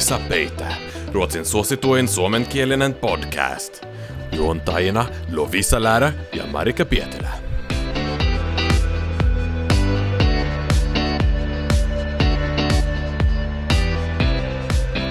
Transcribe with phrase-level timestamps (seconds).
[0.00, 0.76] Isa Peitä,
[1.12, 3.86] Ruotsin suosituin suomenkielinen podcast.
[4.32, 7.30] Juontajina Lovisa Lärä ja Marika Pietilä.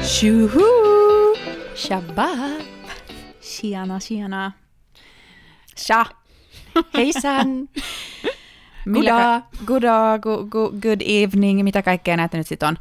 [0.03, 0.65] Shuhu!
[1.75, 2.65] Shabbat!
[3.41, 4.51] Tjena, tjena.
[5.87, 6.05] Tja!
[6.93, 7.47] Hejsan!
[8.85, 12.77] Millä ka- good, day, good, good, good evening, mitä kaikkea näitä nyt sitten on.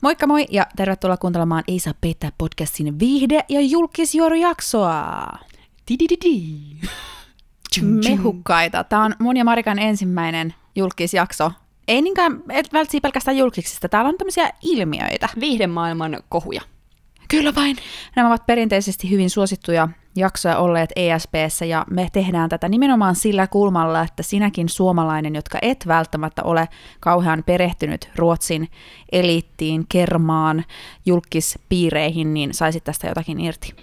[0.00, 5.26] Moikka moi ja tervetuloa kuuntelemaan Ei saa peittää podcastin viihde- ja julkisjuorujaksoa.
[8.08, 8.84] Mehukkaita.
[8.84, 11.52] Tämä on mun ja Marikan ensimmäinen julkisjakso.
[11.88, 15.28] Ei niinkään et välttämättä pelkästään julkisista, täällä on tämmöisiä ilmiöitä.
[15.40, 16.60] Viihdemaailman kohuja.
[17.28, 17.76] Kyllä vain.
[18.16, 24.02] Nämä ovat perinteisesti hyvin suosittuja jaksoja olleet ESPssä ja me tehdään tätä nimenomaan sillä kulmalla,
[24.02, 26.68] että sinäkin suomalainen, jotka et välttämättä ole
[27.00, 28.68] kauhean perehtynyt Ruotsin
[29.12, 30.64] eliittiin, kermaan,
[31.06, 33.74] julkispiireihin, niin saisit tästä jotakin irti.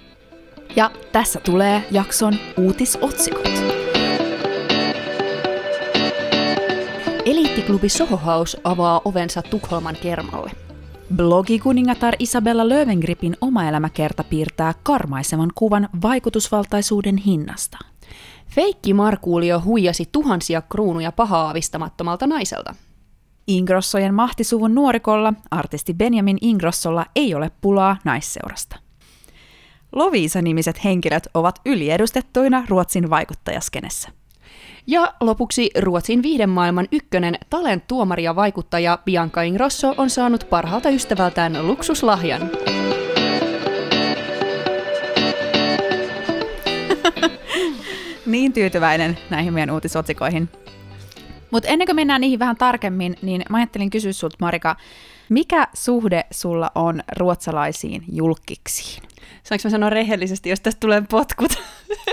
[0.75, 3.49] Ja tässä tulee jakson uutisotsikot.
[7.25, 10.68] Eliittiklubi Soho House avaa ovensa Tukholman kermalle.
[11.15, 17.77] Blogikuningatar Isabella Löwengripin oma elämäkerta piirtää karmaisevan kuvan vaikutusvaltaisuuden hinnasta.
[18.47, 22.75] Feikki Markuulio huijasi tuhansia kruunuja pahaa-avistamattomalta naiselta.
[23.47, 28.79] Ingrossojen mahtisuvun nuorikolla, artisti Benjamin Ingrossolla, ei ole pulaa naisseurasta.
[29.91, 34.09] Lovisa-nimiset henkilöt ovat yliedustettuina Ruotsin vaikuttajaskenessä.
[34.89, 42.41] Ja lopuksi Ruotsin viihdemaailman ykkönen talent-tuomari ja vaikuttaja Bianca Ingrosso on saanut parhaalta ystävältään luksuslahjan.
[48.25, 50.49] niin tyytyväinen näihin meidän uutisotsikoihin.
[51.51, 54.75] Mutta ennen kuin mennään niihin vähän tarkemmin, niin mä ajattelin kysyä sulta Marika,
[55.29, 59.08] mikä suhde sulla on ruotsalaisiin julkiksiin?
[59.43, 61.51] Saanko mä sanoa rehellisesti, jos tästä tulee potkut?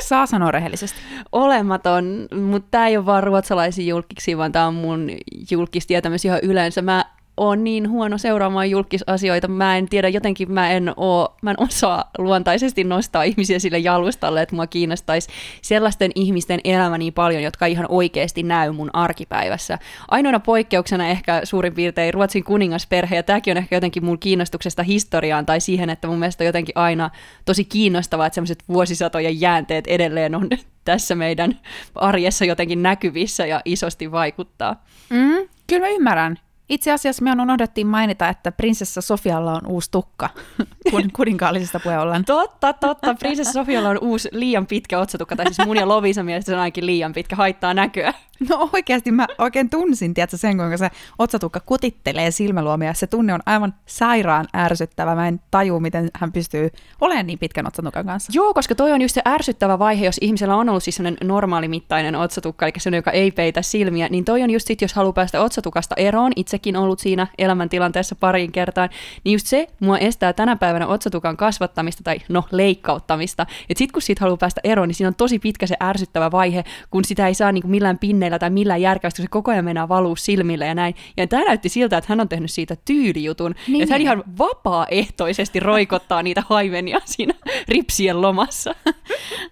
[0.00, 0.99] Saa sanoa rehellisesti.
[1.33, 5.11] Olematon, mutta tämä ei ole vaan ruotsalaisia julkiksi, vaan tämä on mun
[5.50, 6.83] julkistietämys ihan yleensä.
[6.83, 7.05] Mä
[7.37, 9.49] on niin huono seuraamaan julkisasioita.
[9.49, 14.43] Mä en tiedä, jotenkin mä en, oo, mä en osaa luontaisesti nostaa ihmisiä sille jalustalle,
[14.43, 15.29] että mua kiinnostaisi
[15.63, 19.79] sellaisten ihmisten elämä niin paljon, jotka ihan oikeasti näy mun arkipäivässä.
[20.09, 25.47] Ainoana poikkeuksena ehkä suurin piirtein Ruotsin kuningasperhe, ja tämäkin on ehkä jotenkin mun kiinnostuksesta historiaan
[25.47, 27.11] tai siihen, että mun mielestä on jotenkin aina
[27.45, 30.49] tosi kiinnostavaa, että sellaiset vuosisatojen jäänteet edelleen on
[30.85, 31.59] tässä meidän
[31.95, 34.85] arjessa jotenkin näkyvissä ja isosti vaikuttaa.
[35.11, 36.39] Mm, kyllä mä ymmärrän.
[36.69, 40.28] Itse asiassa me on unohdettiin mainita, että prinsessa Sofialla on uusi tukka,
[40.91, 42.25] kun kuninkaallisesta puheen ollaan.
[42.25, 43.15] Totta, totta.
[43.15, 46.60] Prinsessa Sofialla on uusi liian pitkä otsatukka, tai siis mun ja Lovisa mielestä se on
[46.60, 48.15] ainakin liian pitkä, haittaa näköä.
[48.49, 52.95] No oikeasti mä oikein tunsin, tiedätkö, sen, kuinka se otsatukka kutittelee silmäluomia.
[52.95, 55.15] Se tunne on aivan sairaan ärsyttävä.
[55.15, 56.71] Mä en taju, miten hän pystyy
[57.01, 58.33] olemaan niin pitkän otsatukan kanssa.
[58.35, 62.15] Joo, koska toi on just se ärsyttävä vaihe, jos ihmisellä on ollut siis sellainen normaalimittainen
[62.15, 65.43] otsatukka, eli se, joka ei peitä silmiä, niin toi on just sit, jos haluaa päästä
[65.43, 68.89] otsatukasta eroon, itsekin ollut siinä elämäntilanteessa pariin kertaan,
[69.25, 73.47] niin just se mua estää tänä päivänä otsatukan kasvattamista tai no leikkauttamista.
[73.71, 76.65] Et sit kun siitä haluaa päästä eroon, niin siinä on tosi pitkä se ärsyttävä vaihe,
[76.91, 79.89] kun sitä ei saa niin millään pinne välineillä tai millään järkäystä, se koko ajan mennään
[79.89, 80.95] valuu silmille ja näin.
[81.17, 83.83] Ja tämä näytti siltä, että hän on tehnyt siitä tyylijutun, niin.
[83.83, 87.35] että hän ihan vapaaehtoisesti roikottaa niitä haimenia siinä
[87.69, 88.75] ripsien lomassa.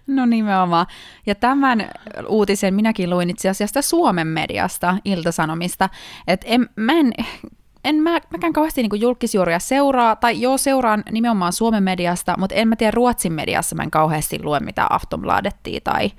[0.07, 0.85] No nimenomaan.
[1.25, 1.89] Ja tämän
[2.27, 5.89] uutisen minäkin luin itse asiassa Suomen mediasta, Iltasanomista,
[6.27, 7.13] että en, mä en
[7.85, 12.67] en mä, mäkään kauheasti niin julkisjuoria seuraa, tai joo seuraan nimenomaan Suomen mediasta, mutta en
[12.67, 16.11] mä tiedä Ruotsin mediassa mä en kauheasti lue mitä Aftonbladettia tai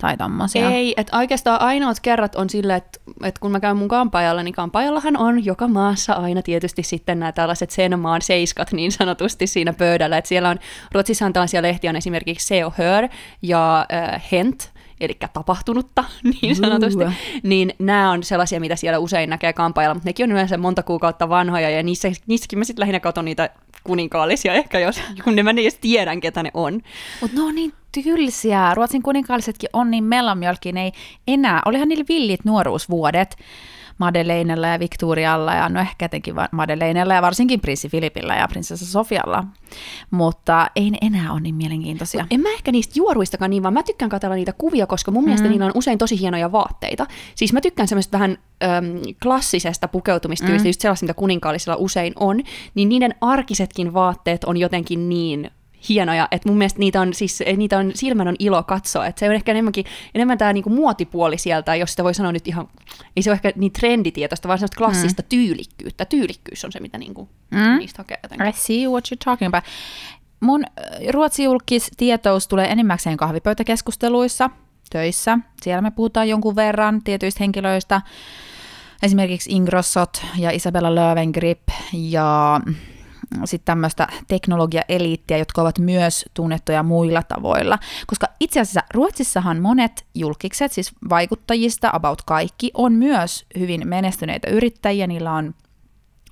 [0.00, 0.70] tai tommosia.
[0.70, 4.54] Ei, että oikeastaan ainoat kerrat on sille, että, että kun mä käyn mun kampaajalla, niin
[4.54, 9.72] kampaajallahan on joka maassa aina tietysti sitten nämä tällaiset sen maan seiskat niin sanotusti siinä
[9.72, 10.58] pöydällä, että siellä on,
[10.92, 13.08] Ruotsissa on tällaisia lehtiä on esimerkiksi Seo Hör
[13.42, 16.04] ja äh, Hent, eli tapahtunutta
[16.42, 17.12] niin sanotusti, uh.
[17.42, 21.28] niin nämä on sellaisia, mitä siellä usein näkee kampaajalla, mutta nekin on yleensä monta kuukautta
[21.28, 23.50] vanhoja, ja niissä, niissäkin mä sitten lähinnä katson niitä
[23.84, 26.80] kuninkaallisia ehkä, jos, kun ne mä edes tiedän, ketä ne on.
[27.20, 28.74] Mutta ne on niin tylsiä.
[28.74, 30.92] Ruotsin kuninkaallisetkin on niin mellanmjölkin, ei
[31.28, 31.62] enää.
[31.66, 33.36] Olihan niillä villit nuoruusvuodet.
[34.00, 39.44] Madeleinella ja Victorialla ja no ehkä etenkin Madeleinella ja varsinkin prinssi Filipillä ja prinsessa Sofialla.
[40.10, 42.26] Mutta ei ne enää ole niin mielenkiintoisia.
[42.30, 45.24] En mä ehkä niistä juoruistakaan niin, vaan mä tykkään katsella niitä kuvia, koska mun mm.
[45.24, 47.06] mielestä niillä on usein tosi hienoja vaatteita.
[47.34, 50.68] Siis mä tykkään semmoista vähän äm, klassisesta pukeutumistyylistä, mm.
[50.68, 52.40] just sellaista, mitä kuninkaallisilla usein on,
[52.74, 55.50] niin niiden arkisetkin vaatteet on jotenkin niin
[55.88, 59.28] hienoja, että mun mielestä niitä on, siis, niitä on, silmän on ilo katsoa, että se
[59.28, 59.84] on ehkä enemmänkin,
[60.14, 62.68] enemmän tämä niinku muotipuoli sieltä, jos sitä voi sanoa nyt ihan,
[63.16, 65.26] ei se ole ehkä niin trenditietoista, vaan sellaista klassista mm.
[65.28, 66.04] tyylikkyyttä.
[66.04, 67.78] Tyylikkyys on se, mitä niinku, mm.
[67.78, 68.46] niistä hakee jotenkin.
[68.46, 69.64] I see what you're talking about.
[70.40, 70.64] Mun
[71.10, 74.50] ruotsijulkis tietous tulee enimmäkseen kahvipöytäkeskusteluissa,
[74.90, 75.38] töissä.
[75.62, 78.00] Siellä me puhutaan jonkun verran tietyistä henkilöistä,
[79.02, 81.62] esimerkiksi Ingrossot ja Isabella Löwengrip
[81.92, 82.60] ja
[83.44, 87.78] sitten tämmöistä teknologiaeliittiä, jotka ovat myös tunnettuja muilla tavoilla.
[88.06, 95.06] Koska itse asiassa Ruotsissahan monet julkikset, siis vaikuttajista, about kaikki, on myös hyvin menestyneitä yrittäjiä.
[95.06, 95.54] Niillä on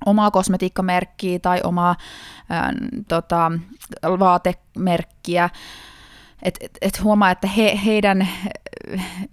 [0.07, 1.97] omaa kosmetiikkamerkkiä tai omaa
[2.51, 2.73] ää,
[3.09, 3.53] tota,
[4.03, 5.51] vaatemerkkiä.
[6.43, 8.29] Et, et, et huomaa, että he, heidän,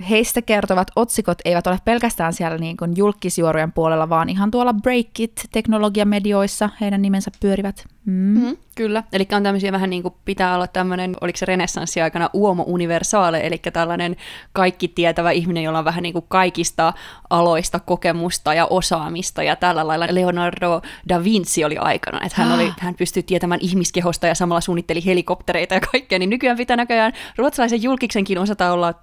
[0.09, 6.69] heistä kertovat otsikot eivät ole pelkästään siellä niin kuin julkisjuorujen puolella, vaan ihan tuolla Breakit-teknologiamedioissa
[6.81, 7.85] heidän nimensä pyörivät.
[8.05, 8.39] Mm.
[8.39, 12.29] Mm, kyllä, eli on tämmöisiä vähän niin kuin pitää olla tämmöinen, oliko se renessanssi aikana
[12.33, 14.15] uomo universaale, eli tällainen
[14.53, 16.93] kaikki tietävä ihminen, jolla on vähän niin kuin kaikista
[17.29, 20.07] aloista kokemusta ja osaamista ja tällä lailla.
[20.11, 25.05] Leonardo da Vinci oli aikana, että hän, oli, hän pystyi tietämään ihmiskehosta ja samalla suunnitteli
[25.05, 28.93] helikoptereita ja kaikkea, niin nykyään pitää näköjään ruotsalaisen julkiksenkin osata olla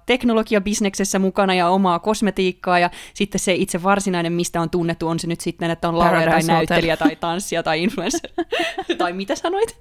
[0.43, 5.27] teknologiabisneksessä mukana ja omaa kosmetiikkaa ja sitten se itse varsinainen, mistä on tunnettu, on se
[5.27, 8.29] nyt sitten, että on laulaja tai näyttelijä tai tanssija tai influencer.
[8.97, 9.77] tai mitä sanoit?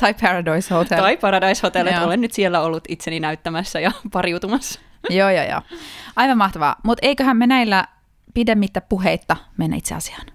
[0.00, 0.98] tai Paradise Hotel.
[0.98, 4.80] Tai Paradise Hotel, että olen nyt siellä ollut itseni näyttämässä ja pariutumassa.
[5.10, 5.62] joo, joo, joo.
[6.16, 6.76] Aivan mahtavaa.
[6.82, 7.88] Mutta eiköhän me näillä
[8.34, 10.26] pidemmittä puheitta mennä itse asiaan.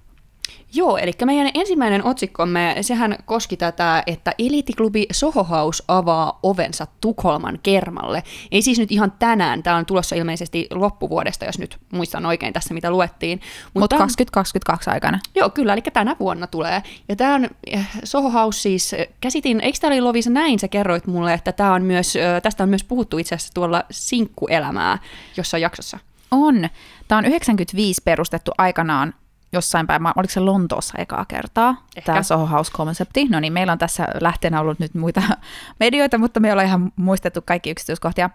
[0.74, 7.60] Joo, eli meidän ensimmäinen otsikkomme, sehän koski tätä, että eliittiklubi Soho House avaa ovensa Tukholman
[7.64, 8.24] kermalle.
[8.52, 12.74] Ei siis nyt ihan tänään, tämä on tulossa ilmeisesti loppuvuodesta, jos nyt muistan oikein tässä,
[12.74, 13.42] mitä luettiin.
[13.74, 15.19] Mutta Mut 2022 aikana.
[15.36, 16.84] Joo, kyllä, eli tänä vuonna tulee.
[17.10, 21.08] Ja tämä on eh, Soho House siis, käsitin, eikö tämä oli Lovisa näin, sä kerroit
[21.08, 22.13] mulle, että tämä on myös,
[22.44, 24.98] tästä on myös puhuttu itse asiassa tuolla Sinkkuelämää
[25.38, 26.00] jossain jaksossa.
[26.31, 26.70] On.
[27.08, 29.13] Tämä on 95 perustettu aikanaan
[29.52, 32.12] jossain päin, oliko se Lontoossa ekaa kertaa, Ehkä.
[32.12, 33.28] tämä Soho House-konsepti.
[33.30, 35.22] No niin, meillä on tässä lähteenä ollut nyt muita
[35.80, 38.30] medioita, mutta me ollaan ihan muistettu kaikki yksityiskohtia.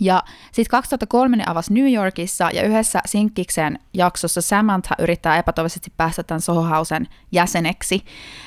[0.00, 0.22] Ja
[0.52, 6.40] sitten 2003 ne avasi New Yorkissa ja yhdessä Sinkkiksen jaksossa Samantha yrittää epätoivoisesti päästä tämän
[6.40, 8.04] Soho Housen jäseneksi.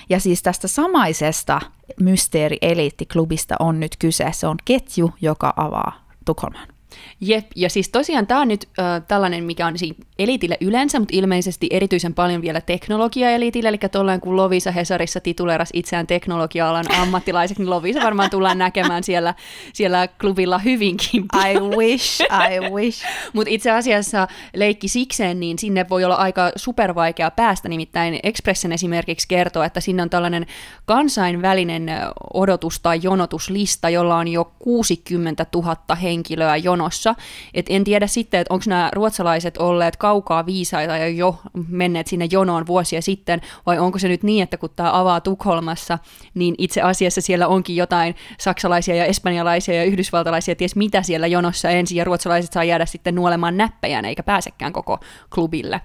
[0.10, 1.62] Ja siis tästä samaisesta
[2.00, 4.30] mysteeri-eliittiklubista on nyt kyse.
[4.32, 6.73] Se on ketju, joka avaa Tukholman.
[7.22, 11.18] Jep, ja siis tosiaan tämä on nyt äh, tällainen, mikä on siinä eliitille yleensä, mutta
[11.18, 17.70] ilmeisesti erityisen paljon vielä teknologia-eliitille, eli tolleen kun Lovisa Hesarissa tituleeras itseään teknologia-alan ammattilaiseksi, niin
[17.70, 19.34] Lovisa varmaan tullaan näkemään siellä,
[19.74, 21.26] siellä klubilla hyvinkin.
[21.50, 23.06] I wish, I wish.
[23.34, 29.28] mutta itse asiassa leikki sikseen, niin sinne voi olla aika supervaikea päästä, nimittäin Expressen esimerkiksi
[29.28, 30.46] kertoo, että sinne on tällainen
[30.86, 31.92] kansainvälinen
[32.34, 37.16] odotus- tai jonotuslista, jolla on jo 60 000 henkilöä jonossa,
[37.54, 42.28] et en tiedä sitten, että onko nämä ruotsalaiset olleet kaukaa viisaita ja jo menneet sinne
[42.32, 46.00] jonoon vuosia sitten, vai onko se nyt niin, että kun tämä avaa Tukholmassa,
[46.34, 51.70] niin itse asiassa siellä onkin jotain saksalaisia ja espanjalaisia ja yhdysvaltalaisia, ties mitä siellä jonossa
[51.70, 55.00] ensin, ja ruotsalaiset saa jäädä sitten nuolemaan näppejään, eikä pääsekään koko
[55.34, 55.82] klubille.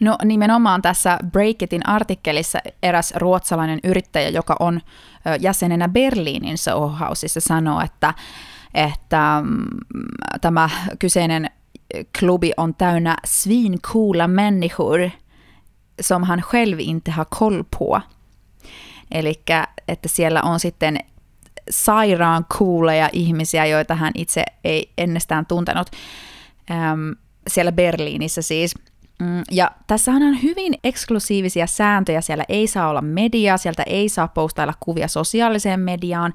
[0.00, 4.80] No nimenomaan tässä Breakitin artikkelissa eräs ruotsalainen yrittäjä, joka on
[5.40, 8.14] jäsenenä Berliinin Soho Houseissa, sanoo, että,
[8.74, 9.64] että mm,
[10.40, 11.50] tämä kyseinen
[12.18, 15.10] klubi on täynnä svincoola människor
[16.00, 18.00] som han själv inte har koll på.
[19.10, 19.42] Eli
[19.88, 20.98] että siellä on sitten
[21.70, 25.86] sairaan kuuleja ihmisiä, joita hän itse ei ennestään tuntenut.
[26.70, 27.10] Ähm,
[27.48, 28.74] siellä Berliinissä siis.
[29.22, 32.20] Mm, ja tässähän on hyvin eksklusiivisia sääntöjä.
[32.20, 36.32] Siellä ei saa olla mediaa, sieltä ei saa postailla kuvia sosiaaliseen mediaan.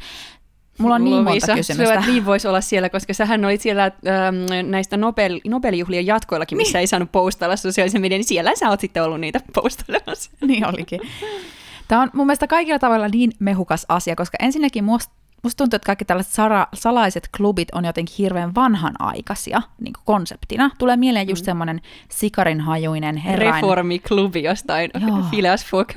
[0.77, 1.93] Mulla on niin Lovisa, monta kysymystä.
[1.93, 6.77] Sulla niin voisi olla siellä, koska sähän olit siellä ähm, näistä Nobel, Nobeljuhlien jatkoillakin, missä
[6.77, 6.79] niin.
[6.79, 10.31] ei saanut postailla sosiaalisen median, niin siellä sä oot sitten ollut niitä postailemassa.
[10.47, 11.01] niin olikin.
[11.87, 15.13] Tämä on mun mielestä kaikilla tavalla niin mehukas asia, koska ensinnäkin musta
[15.43, 20.71] musta tuntuu, että kaikki tällaiset sara, salaiset klubit on jotenkin hirveän vanhanaikaisia niin kuin konseptina.
[20.77, 21.45] Tulee mieleen just mm.
[21.45, 23.53] semmoinen sikarinhajuinen herrain.
[23.53, 24.91] Reformiklubi jostain
[25.29, 25.91] Phileas Fogg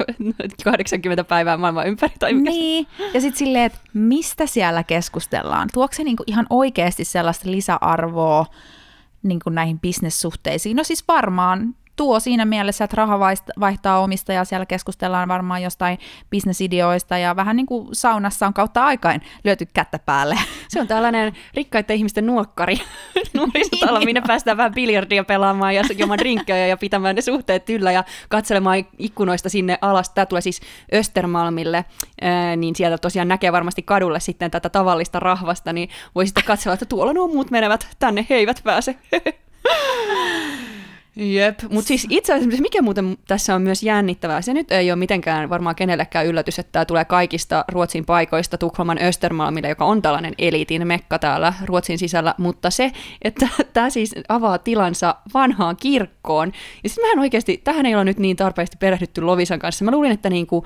[0.65, 2.12] 80 päivää maailman ympäri.
[2.19, 5.69] Tai mikä niin, ja sitten silleen, että mistä siellä keskustellaan?
[5.73, 8.47] Tuokse se niin kuin ihan oikeasti sellaista lisäarvoa
[9.23, 10.76] niin kuin näihin bisnessuhteisiin?
[10.76, 13.21] No siis varmaan tuo siinä mielessä, että raha
[13.61, 15.99] vaihtaa omistajaa, siellä keskustellaan varmaan jostain
[16.31, 20.38] bisnesideoista ja vähän niin kuin saunassa on kautta aikain lyöty kättä päälle.
[20.69, 22.76] Se on tällainen rikkaiden ihmisten nuokkari
[23.35, 28.05] nuorisotalo, minne päästään vähän biljardia pelaamaan ja juomaan drinkkejä ja pitämään ne suhteet yllä ja
[28.29, 30.11] katselemaan ikkunoista sinne alas.
[30.11, 30.61] Tämä tulee siis
[30.95, 31.85] Östermalmille,
[32.57, 36.87] niin sieltä tosiaan näkee varmasti kadulle sitten tätä tavallista rahvasta, niin voi sitten katsella, että
[36.87, 38.97] tuolla nuo muut menevät, tänne he eivät pääse.
[41.19, 44.97] Jep, mutta siis itse asiassa mikä muuten tässä on myös jännittävää, se nyt ei ole
[44.97, 50.35] mitenkään varmaan kenellekään yllätys, että tämä tulee kaikista Ruotsin paikoista Tukholman Östermalmille, joka on tällainen
[50.39, 52.93] eliitin mekka täällä Ruotsin sisällä, mutta se,
[53.23, 58.19] että tämä siis avaa tilansa vanhaan kirkkoon, ja sitten mähän oikeasti, tähän ei ole nyt
[58.19, 60.65] niin tarpeeksi perehdytty Lovisan kanssa, mä luulin, että niinku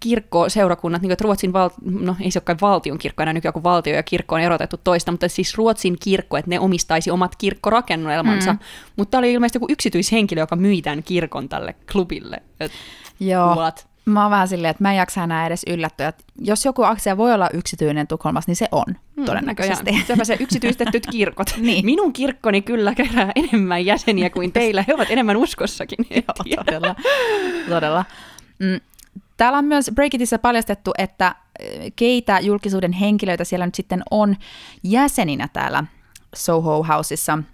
[0.00, 3.62] kirkko, seurakunnat, niinku, että Ruotsin, val- no ei se olekaan valtion kirkko enää nykyään, kun
[3.62, 8.52] valtio ja kirkko on erotettu toista, mutta siis Ruotsin kirkko, että ne omistaisi omat kirkkorakennelmansa,
[8.52, 8.58] mm.
[8.96, 12.42] mutta tämä oli ilmeisesti joku yksi yksityishenkilö, joka myi tämän kirkon tälle klubille.
[12.60, 12.72] Et
[13.20, 13.54] Joo.
[13.54, 13.86] What?
[14.04, 16.12] Mä oon vähän silleen, että mä en jaksa enää edes yllättyä.
[16.38, 18.84] Jos joku aksia voi olla yksityinen Tukholmassa, niin se on
[19.16, 20.04] hmm, todennäköisesti.
[20.06, 21.54] Sepä se yksityistetyt kirkot.
[21.60, 21.84] niin.
[21.84, 24.84] Minun kirkkoni kyllä kerää enemmän jäseniä kuin teillä.
[24.88, 26.06] He ovat enemmän uskossakin.
[26.44, 26.94] Joo, todella.
[27.68, 28.04] todella.
[28.58, 28.80] Mm.
[29.36, 34.36] Täällä on myös Breakitissa paljastettu, että eh, keitä julkisuuden henkilöitä siellä nyt sitten on
[34.82, 35.84] jäseninä täällä
[36.34, 37.38] Soho Houseissa–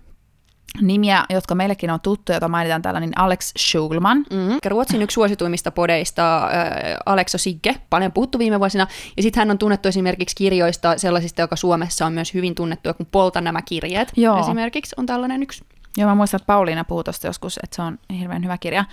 [0.81, 4.19] nimiä, jotka meillekin on tuttuja, joita mainitaan täällä, niin Alex Schulman.
[4.19, 4.59] Mm-hmm.
[4.67, 6.51] Ruotsin yksi suosituimmista podeista, äh,
[7.07, 8.87] Alexo Sigge, paljon puhuttu viime vuosina.
[9.17, 13.07] Ja sitten hän on tunnettu esimerkiksi kirjoista sellaisista, joka Suomessa on myös hyvin tunnettu, kun
[13.07, 14.41] Polta nämä kirjeet Joo.
[14.41, 15.65] esimerkiksi on tällainen yksi.
[15.97, 18.85] Joo, mä muistan, että Pauliina puhui tuosta joskus, että se on hirveän hyvä kirja.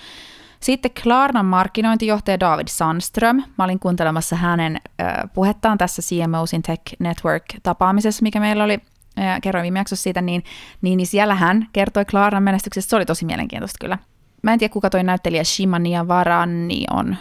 [0.60, 3.44] Sitten Klarnan markkinointijohtaja David Sandström.
[3.58, 8.80] Mä olin kuuntelemassa hänen äh, puhettaan tässä CMOs in Tech Network-tapaamisessa, mikä meillä oli
[9.18, 10.44] ja kerroin viime jaksossa siitä, niin,
[10.82, 12.90] niin, niin siellä hän kertoi Klaaran menestyksestä.
[12.90, 13.98] Se oli tosi mielenkiintoista kyllä.
[14.42, 17.16] Mä en tiedä, kuka toi näyttelijä Shimania Varani on.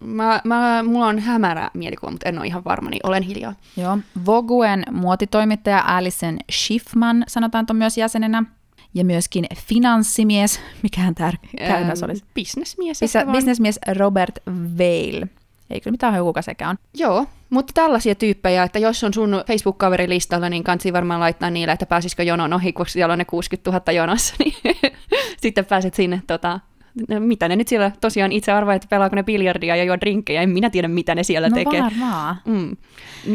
[0.00, 3.54] Mä, mä, mulla on hämärä mielikuva, mutta en ole ihan varma, niin olen hiljaa.
[3.76, 3.98] Joo.
[4.26, 8.44] Voguen muotitoimittaja Alison Schiffman sanotaan on myös jäsenenä.
[8.94, 12.24] Ja myöskin finanssimies, mikähän tärkeä se olisi.
[12.34, 13.00] Bisnesmies.
[13.32, 15.28] Bisnesmies Robert Vale.
[15.70, 16.76] Eikö mitään hajua, kuka sekä on.
[16.94, 21.86] Joo, mutta tällaisia tyyppejä, että jos on sun Facebook-kaverilistalla, niin kansi varmaan laittaa niille, että
[21.86, 24.54] pääsisikö jonon ohi, kun siellä on ne 60 000 jonossa, niin
[25.42, 26.60] sitten pääset sinne tota,
[27.18, 30.50] mitä ne nyt siellä tosiaan itse arvaa, että pelaako ne biljardia ja juo drinkkejä, en
[30.50, 31.82] minä tiedä, mitä ne siellä no tekee.
[31.82, 32.36] varmaan.
[32.44, 32.76] Mm.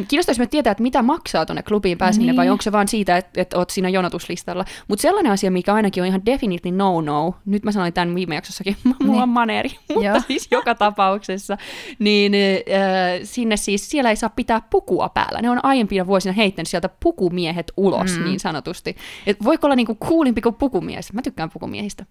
[0.07, 2.37] Kiinnostaisi me tietää, että mitä maksaa tuonne klubiin pääseminen, niin.
[2.37, 4.65] vai onko se vaan siitä, että, että oot siinä jonotuslistalla.
[4.87, 8.77] Mutta sellainen asia, mikä ainakin on ihan definitely no-no, nyt mä sanoin tämän viime jaksossakin,
[8.83, 9.23] mulla niin.
[9.23, 10.21] on maneeri, mutta Joo.
[10.27, 11.57] siis joka tapauksessa,
[11.99, 15.41] niin äh, sinne siis, siellä ei saa pitää pukua päällä.
[15.41, 18.23] Ne on aiempina vuosina heittänyt sieltä pukumiehet ulos, mm.
[18.23, 18.95] niin sanotusti.
[19.27, 21.13] Et voiko olla niinku kuulimpi kuin pukumies?
[21.13, 22.05] Mä tykkään pukumiehistä.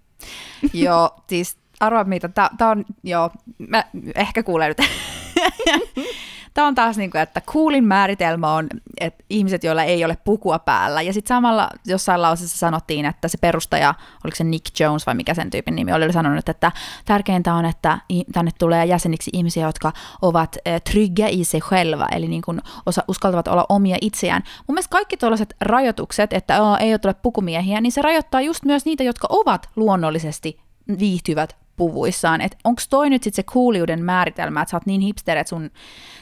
[0.72, 1.41] Joo, siis
[1.80, 3.30] arvaa mitä, tää, on, joo,
[3.68, 4.78] mä ehkä kuulen nyt.
[6.54, 8.66] Tämä on taas niin kuin, että coolin määritelmä on,
[9.00, 11.02] että ihmiset, joilla ei ole pukua päällä.
[11.02, 15.34] Ja sitten samalla jossain lauseessa sanottiin, että se perustaja, oliko se Nick Jones vai mikä
[15.34, 16.72] sen tyypin nimi oli, oli sanonut, että
[17.04, 17.98] tärkeintä on, että
[18.32, 23.04] tänne tulee jäseniksi ihmisiä, jotka ovat eh, trygga i sig själva, eli niin kuin osa,
[23.08, 24.42] uskaltavat olla omia itseään.
[24.68, 29.02] Mun mielestä kaikki tuollaiset rajoitukset, että ei ole pukumiehiä, niin se rajoittaa just myös niitä,
[29.02, 30.60] jotka ovat luonnollisesti
[30.98, 32.40] viihtyvät puvuissaan.
[32.40, 35.70] Että onko toi nyt sitten se kuuliuden määritelmä, että sä oot niin hipster, että sun,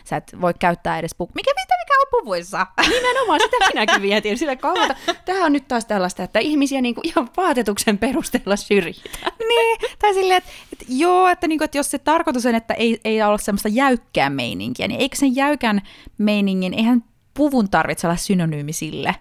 [0.05, 1.33] sä et voi käyttää edes puku...
[1.35, 2.67] Mikä mitä mikä on puvuissa?
[2.97, 4.39] Nimenomaan, sitä minäkin vietin.
[4.39, 9.33] Sillä kautta, tämä on nyt taas tällaista, että ihmisiä niinku ihan vaatetuksen perusteella syrjitään.
[9.49, 13.01] niin, tai silleen, että, että joo, että, niinku, että jos se tarkoitus on, että ei,
[13.05, 15.83] ei ole semmoista jäykkää meininkiä, niin eikö sen jäykän
[16.19, 17.05] meiningin, eihän
[17.35, 19.15] puvun tarvitse olla synonyymi sille,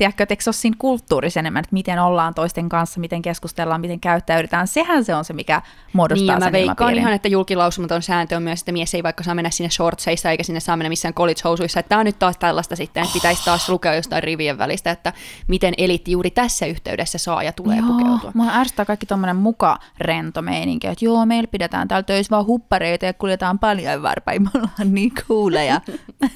[0.00, 3.80] tiedätkö, että eikö se ole siinä kulttuurissa enemmän, että miten ollaan toisten kanssa, miten keskustellaan,
[3.80, 4.66] miten käyttäydytään.
[4.66, 8.42] Sehän se on se, mikä muodostaa niin, sen mä veikkaan ihan, että julkilausumaton sääntö on
[8.42, 11.80] myös, että mies ei vaikka saa mennä sinne shortseissa eikä sinne saa mennä missään college-housuissa.
[11.80, 15.12] Että tämä on nyt taas tällaista sitten, että pitäisi taas lukea jostain rivien välistä, että
[15.48, 18.30] miten elitti juuri tässä yhteydessä saa ja tulee joo, pukeutua.
[18.34, 23.06] Mua ärsyttää kaikki tuommoinen muka rento meininki, että joo, meillä pidetään täällä töissä vaan huppareita
[23.06, 25.80] ja kuljetaan paljon varpain, me ollaan niin cooleja.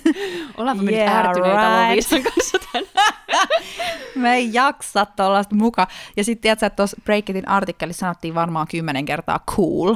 [0.59, 2.35] Ollaanpa me yeah, nyt ärtyneitä right.
[2.35, 3.15] kanssa tänään.
[4.15, 5.87] Me ei jaksa tuollaista muka.
[6.17, 9.95] Ja sitten tiedätkö, että tuossa Breakitin artikkelissa sanottiin varmaan kymmenen kertaa cool.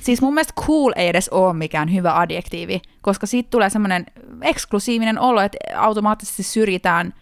[0.00, 4.06] Siis mun mielestä cool ei edes ole mikään hyvä adjektiivi, koska siitä tulee semmoinen
[4.42, 7.14] eksklusiivinen olo, että automaattisesti syrjitään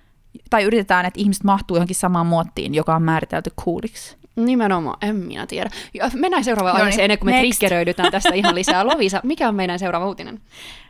[0.51, 4.17] tai yritetään, että ihmiset mahtuu johonkin samaan muottiin, joka on määritelty cooliksi.
[4.37, 5.71] Nimenomaan, en minä tiedä.
[6.15, 8.87] Mennään seuraavaan no aiheeseen ennen kuin me triggeröidytään tästä ihan lisää.
[8.93, 10.41] Lovisa, mikä on meidän seuraava uutinen?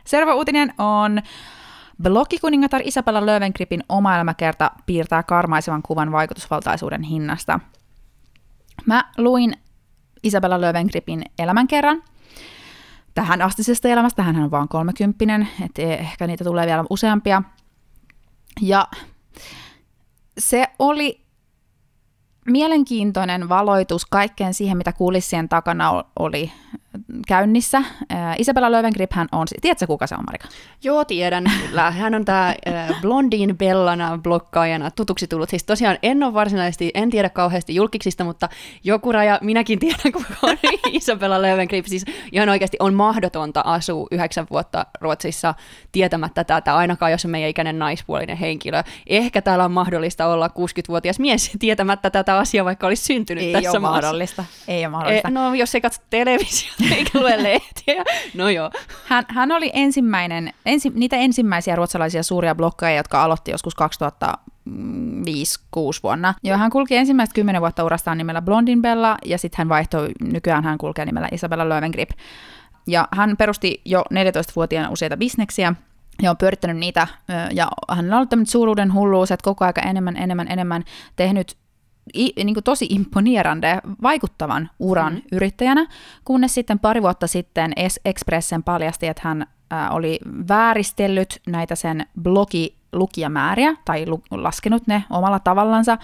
[0.05, 1.21] Seuraava uutinen on
[2.01, 7.59] Blogikuningatar Isabella Löwengripin oma elämäkerta piirtää karmaisevan kuvan vaikutusvaltaisuuden hinnasta.
[8.85, 9.53] Mä luin
[10.23, 12.03] Isabella Löwengripin elämänkerran.
[13.13, 17.41] Tähän astisesta elämästä hän on vain kolmekymppinen, että ehkä niitä tulee vielä useampia.
[18.61, 18.87] Ja
[20.37, 21.23] se oli
[22.45, 26.51] mielenkiintoinen valoitus kaikkeen siihen, mitä kulissien takana oli
[27.27, 27.77] käynnissä.
[27.77, 30.47] Äh, Isabella Löwengrip, hän on, tiedätkö kuka se on Marika?
[30.83, 31.91] Joo, tiedän kyllä.
[31.91, 35.49] Hän on tämä äh, Blondin Bellana blokkaajana tutuksi tullut.
[35.49, 38.49] Siis tosiaan en ole varsinaisesti, en tiedä kauheasti julkiksista, mutta
[38.83, 40.57] joku raja, minäkin tiedän, kuka on
[40.91, 41.85] Isabella Löwengrip.
[41.85, 45.53] Siis ihan oikeasti on mahdotonta asua yhdeksän vuotta Ruotsissa
[45.91, 48.83] tietämättä tätä, ainakaan jos on meidän ikäinen naispuolinen henkilö.
[49.07, 53.71] Ehkä täällä on mahdollista olla 60-vuotias mies tietämättä tätä asiaa, vaikka olisi syntynyt ei tässä
[53.71, 54.01] ole maassa.
[54.01, 54.45] mahdollista.
[54.67, 55.27] Ei ole mahdollista.
[55.27, 58.03] E, no, jos ei katso televisiota eikä lue lehtiä.
[58.33, 58.71] No joo.
[59.05, 66.03] Hän, hän oli ensimmäinen, ensi, niitä ensimmäisiä ruotsalaisia suuria blokkaajia, jotka aloitti joskus 2005 6
[66.03, 66.33] vuonna.
[66.43, 70.63] Ja hän kulki ensimmäistä kymmenen vuotta urastaan nimellä Blondin Bella, ja sitten hän vaihtoi, nykyään
[70.63, 72.09] hän kulkee nimellä Isabella Löwengrip.
[72.87, 75.73] Ja hän perusti jo 14-vuotiaana useita bisneksiä,
[76.21, 77.07] ja on pyörittänyt niitä,
[77.53, 80.83] ja hänellä on ollut tämmöinen suuruuden hulluus, että koko aika enemmän, enemmän, enemmän
[81.15, 81.57] tehnyt
[82.15, 85.21] i, niin kuin tosi imponerande, vaikuttavan uran mm.
[85.31, 85.87] yrittäjänä,
[86.25, 87.73] kunnes sitten pari vuotta sitten
[88.05, 89.41] Expressen paljasti, että hän
[89.73, 95.97] ä, oli vääristellyt näitä sen blogilukijamääriä tai lu, laskenut ne omalla tavallansa,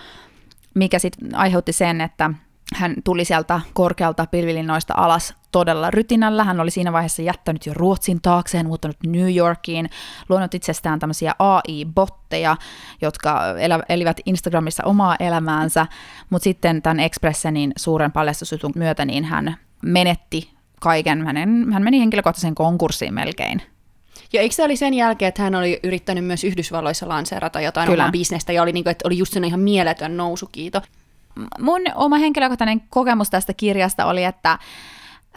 [0.73, 2.29] mikä sitten aiheutti sen, että
[2.75, 6.43] hän tuli sieltä korkealta pilvilinnoista alas todella rytinällä.
[6.43, 9.89] Hän oli siinä vaiheessa jättänyt jo Ruotsin taakseen, muuttanut New Yorkiin,
[10.29, 12.57] luonut itsestään tämmöisiä AI-botteja,
[13.01, 13.41] jotka
[13.89, 15.87] elivät Instagramissa omaa elämäänsä,
[16.29, 21.25] mutta sitten tämän Expressenin suuren paljastusjutun myötä niin hän menetti kaiken.
[21.25, 23.61] Hänen, hän meni henkilökohtaisen konkurssiin melkein.
[24.33, 28.03] Ja eikö se oli sen jälkeen, että hän oli yrittänyt myös Yhdysvalloissa lanseerata jotain Kyllä.
[28.03, 30.81] omaa bisnestä ja oli, niin kuin, että oli just sen ihan mieletön nousukiito?
[31.59, 34.59] Mun oma henkilökohtainen kokemus tästä kirjasta oli, että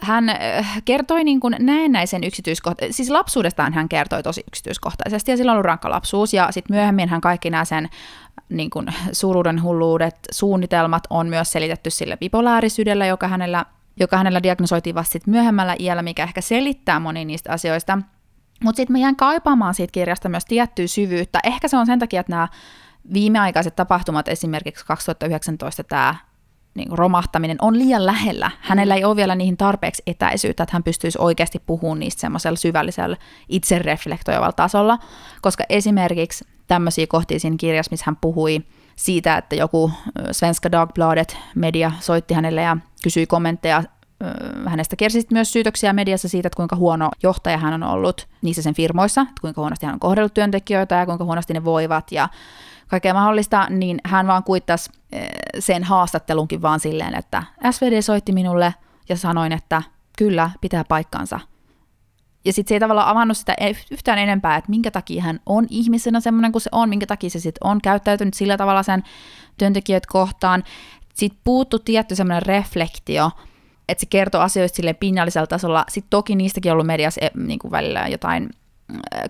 [0.03, 5.51] hän äh, kertoi niin kuin näennäisen yksityiskohtaisesti, siis lapsuudestaan hän kertoi tosi yksityiskohtaisesti ja sillä
[5.51, 7.89] on ollut rankka lapsuus ja sitten myöhemmin hän kaikki nämä sen
[8.49, 13.65] niin kuin suruuden hulluudet, suunnitelmat on myös selitetty sille bipolaarisyydellä, joka hänellä,
[13.99, 17.99] joka hänellä diagnosoitiin vasta sit myöhemmällä iällä, mikä ehkä selittää moni niistä asioista.
[18.63, 21.39] Mutta sitten mä jään kaipaamaan siitä kirjasta myös tiettyä syvyyttä.
[21.43, 22.47] Ehkä se on sen takia, että nämä
[23.13, 26.15] viimeaikaiset tapahtumat, esimerkiksi 2019 tämä
[26.75, 28.51] niin romahtaminen on liian lähellä.
[28.59, 33.17] Hänellä ei ole vielä niihin tarpeeksi etäisyyttä, että hän pystyisi oikeasti puhumaan niistä semmoisella syvällisellä
[33.49, 34.99] itsereflektoivalla tasolla,
[35.41, 38.61] koska esimerkiksi tämmöisiä kohtia siinä kirjassa, missä hän puhui
[38.95, 39.91] siitä, että joku
[40.31, 43.83] Svenska Dagbladet media soitti hänelle ja kysyi kommentteja
[44.65, 48.73] hänestä kersi myös syytöksiä mediassa siitä, että kuinka huono johtaja hän on ollut niissä sen
[48.73, 52.29] firmoissa, että kuinka huonosti hän on kohdellut työntekijöitä ja kuinka huonosti ne voivat ja
[52.87, 58.73] kaikkea mahdollista, niin hän vaan kuittasi eh, sen haastattelunkin vaan silleen, että SVD soitti minulle
[59.09, 59.81] ja sanoin, että
[60.17, 61.39] kyllä, pitää paikkansa.
[62.45, 65.67] Ja sitten se ei tavallaan avannut sitä e- yhtään enempää, että minkä takia hän on
[65.69, 69.03] ihmisenä semmoinen kuin se on, minkä takia se sitten on käyttäytynyt sillä tavalla sen
[69.57, 70.63] työntekijät kohtaan.
[71.13, 73.31] Sitten puuttu tietty semmoinen reflektio,
[73.89, 75.85] että se kertoo asioista sille pinnallisella tasolla.
[75.89, 78.49] Sitten toki niistäkin on ollut mediassa e- niin kuin välillä jotain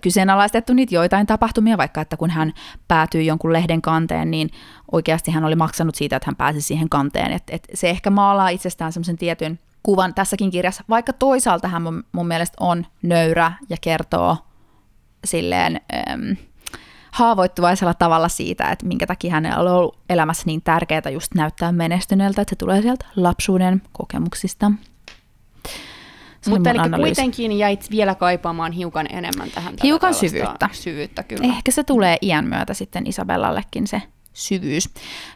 [0.02, 2.54] kyseenalaistettu niitä joitain tapahtumia, vaikka että kun hän
[2.88, 4.50] päätyi jonkun lehden kanteen, niin
[4.92, 7.32] oikeasti hän oli maksanut siitä, että hän pääsi siihen kanteen.
[7.32, 12.04] Et, et se ehkä maalaa itsestään semmoisen tietyn kuvan tässäkin kirjassa, vaikka toisaalta hän mun,
[12.12, 14.38] mun mielestä on nöyrä ja kertoo
[15.26, 16.36] silleen äm,
[17.12, 22.42] haavoittuvaisella tavalla siitä, että minkä takia hänellä on ollut elämässä niin tärkeää just näyttää menestyneeltä,
[22.42, 24.72] että se tulee sieltä lapsuuden kokemuksista.
[26.50, 27.02] Mutta eli analyysi.
[27.02, 29.74] kuitenkin jäit vielä kaipaamaan hiukan enemmän tähän.
[29.84, 30.70] Hiukan syvyyttä.
[30.72, 31.44] Syvyyttä, kyllä.
[31.44, 34.02] Ehkä se tulee iän myötä sitten Isabellallekin se
[34.34, 34.90] syvyys.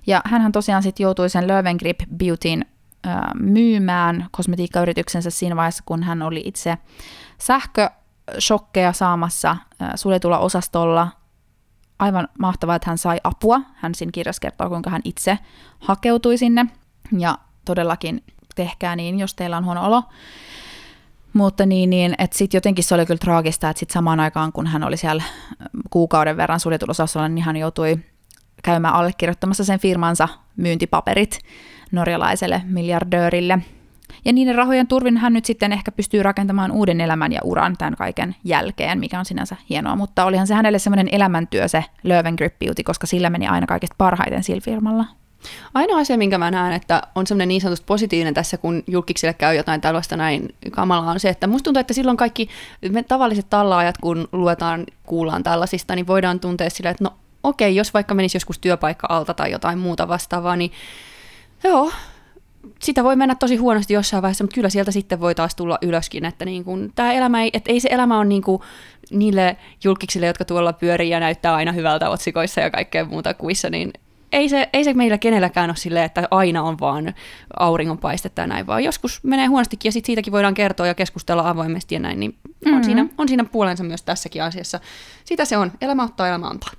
[0.08, 2.65] Ja hänhän tosiaan sitten joutui sen Löwengrip Beautyn
[3.08, 6.78] äh, myymään kosmetiikkayrityksensä siinä vaiheessa, kun hän oli itse
[7.38, 11.08] sähköshokkeja saamassa äh, suljetulla osastolla.
[12.00, 13.62] Aivan mahtavaa, että hän sai apua.
[13.76, 15.38] Hän siinä kirjassa kertoo, kuinka hän itse
[15.80, 16.65] hakeutui sinne.
[17.17, 18.24] Ja todellakin
[18.56, 20.04] tehkää niin, jos teillä on huono olo.
[21.38, 24.67] Mutta niin, niin että sitten jotenkin se oli kyllä traagista, että sitten samaan aikaan, kun
[24.67, 25.23] hän oli siellä
[25.89, 28.00] kuukauden verran suljetulla niin hän joutui
[28.63, 31.39] käymään allekirjoittamassa sen firmansa myyntipaperit
[31.91, 33.60] norjalaiselle miljardöörille.
[34.26, 37.95] Ja niiden rahojen turvin hän nyt sitten ehkä pystyy rakentamaan uuden elämän ja uran tämän
[37.95, 39.95] kaiken jälkeen, mikä on sinänsä hienoa.
[39.95, 44.43] Mutta olihan se hänelle semmoinen elämäntyö se Löwengrip Beauty, koska sillä meni aina kaikista parhaiten
[44.43, 45.06] sillä firmalla.
[45.73, 49.56] Ainoa asia, minkä mä näen, että on semmoinen niin sanotusti positiivinen tässä, kun julkiksille käy
[49.56, 52.50] jotain tällaista näin kamalaa, on se, että musta tuntuu, että silloin kaikki
[52.89, 57.93] me tavalliset tallaajat, kun luetaan, kuullaan tällaisista, niin voidaan tuntea sillä, että no okei, jos
[57.93, 60.71] vaikka menisi joskus työpaikka alta tai jotain muuta vastaavaa, niin
[61.63, 61.91] joo,
[62.80, 66.26] sitä voi mennä tosi huonosti jossain vaiheessa, mutta kyllä sieltä sitten voi taas tulla ylöskin,
[66.26, 68.62] että niin kuin, tämä elämä ei, että ei se elämä ole niin kuin
[69.12, 73.93] niille julkiksille, jotka tuolla pyörii ja näyttää aina hyvältä otsikoissa ja kaikkea muuta kuissa, niin
[74.32, 77.13] ei se, ei se meillä kenelläkään ole silleen, että aina on vaan
[77.60, 81.96] auringonpaistetta ja näin, vaan joskus menee huonostikin ja sit siitäkin voidaan kertoa ja keskustella avoimesti
[81.96, 82.78] ja näin, niin mm-hmm.
[82.78, 84.80] on, siinä, on siinä puolensa myös tässäkin asiassa.
[85.26, 85.72] Sitä se on.
[85.82, 86.72] Elämä ottaa, elämä antaa.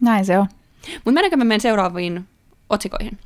[0.00, 0.46] Näin se on.
[0.94, 2.24] Mutta mennäänkö me menen seuraaviin
[2.70, 3.18] otsikoihin?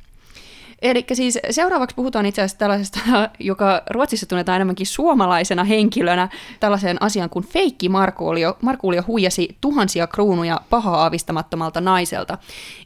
[0.83, 2.99] Eli siis seuraavaksi puhutaan itse asiassa tällaisesta,
[3.39, 8.57] joka Ruotsissa tunnetaan enemmänkin suomalaisena henkilönä, tällaiseen asiaan kuin feikki Markuulio.
[8.61, 12.37] Markuulio huijasi tuhansia kruunuja pahaa aavistamattomalta naiselta.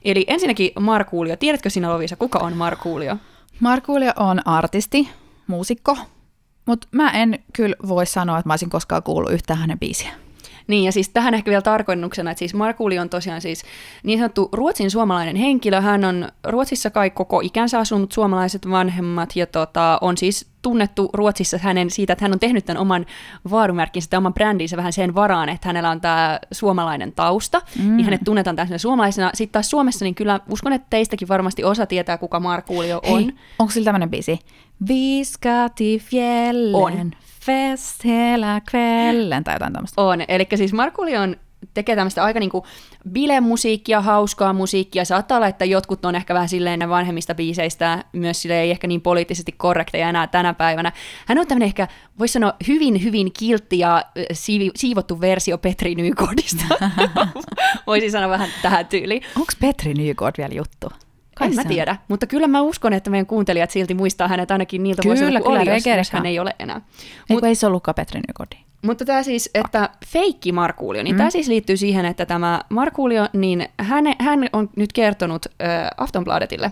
[0.05, 1.35] Eli ensinnäkin Markuulio.
[1.35, 3.17] Tiedätkö sinä Lovisa, kuka on Markuulio?
[3.59, 5.09] Markuulio on artisti,
[5.47, 5.97] muusikko,
[6.65, 10.26] mutta mä en kyllä voi sanoa, että mä olisin koskaan kuullut yhtään hänen biisiä.
[10.67, 13.63] Niin, ja siis tähän ehkä vielä tarkoituksena, että siis Markuli on tosiaan siis
[14.03, 15.81] niin sanottu Ruotsin suomalainen henkilö.
[15.81, 21.57] Hän on Ruotsissa kai koko ikänsä asunut suomalaiset vanhemmat ja tota, on siis tunnettu Ruotsissa
[21.61, 23.05] hänen siitä, että hän on tehnyt tämän oman
[23.51, 27.97] vaarumerkkinsä, tämän oman brändinsä vähän sen varaan, että hänellä on tämä suomalainen tausta, mm.
[27.97, 29.31] niin hänet tunnetaan tämmöisenä suomalaisena.
[29.33, 33.23] Sitten taas Suomessa, niin kyllä uskon, että teistäkin varmasti osa tietää, kuka Markuulio on.
[33.23, 34.39] Hei, onko sillä tämmöinen biisi?
[34.87, 36.75] Viskati fjällen.
[36.75, 37.11] On
[37.47, 40.01] fest hela kvällen tai jotain tämmöistä.
[40.01, 41.35] On, eli siis Markuli on
[41.73, 42.65] tekee tämmöistä aika niinku
[43.11, 45.05] bilemusiikkia, hauskaa musiikkia.
[45.05, 49.01] Saattaa olla, että jotkut on ehkä vähän silleen vanhemmista biiseistä myös sille ei ehkä niin
[49.01, 50.91] poliittisesti korrekteja enää tänä päivänä.
[51.27, 51.87] Hän on tämmöinen ehkä,
[52.19, 56.65] voisi sanoa, hyvin, hyvin kiltti ja siivi, siivottu versio Petri Nykodista.
[57.87, 59.21] Voisi sanoa vähän tähän tyyliin.
[59.35, 61.06] Onko Petri Nykod vielä juttu?
[61.37, 64.83] Kai en mä tiedä, mutta kyllä mä uskon, että meidän kuuntelijat silti muistaa hänet ainakin
[64.83, 66.81] niiltä kyllä, vuosilta, kun kyllä, oli, jos hän ei ole enää.
[67.29, 68.67] Mut, ei se ollutkaan Petri Nykodi.
[68.81, 71.17] Mutta tämä siis, että feikki Markuulio, niin mm.
[71.17, 76.71] tämä siis liittyy siihen, että tämä Markuulio, niin hän, hän on nyt kertonut äh, Aftonbladetille,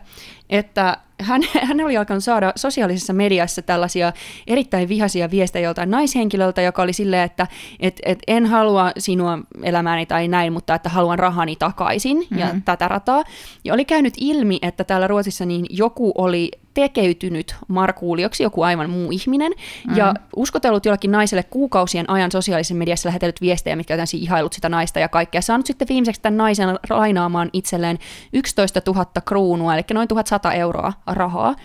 [0.49, 4.13] että hän, hän oli alkanut saada sosiaalisessa mediassa tällaisia
[4.47, 7.47] erittäin vihaisia viestejä joltain naishenkilöltä, joka oli silleen, että
[7.79, 12.39] et, et en halua sinua elämääni tai näin, mutta että haluan rahani takaisin mm-hmm.
[12.39, 13.23] ja tätä rataa.
[13.63, 19.11] Ja oli käynyt ilmi, että täällä Ruotsissa niin joku oli tekeytynyt Markuulioksi, joku aivan muu
[19.11, 19.97] ihminen, mm-hmm.
[19.97, 24.99] ja uskotellut jollakin naiselle kuukausien ajan sosiaalisessa mediassa lähetellyt viestejä, mitkä on ihailut sitä naista
[24.99, 25.41] ja kaikkea.
[25.41, 27.99] Saanut sitten viimeiseksi tämän naisen lainaamaan itselleen
[28.33, 31.55] 11 000 kruunua, eli noin 1100 euroa rahaa.